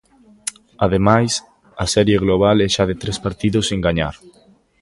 [0.85, 1.31] Ademais,
[1.83, 4.15] a serie global é xa de tres partidos sen gañar.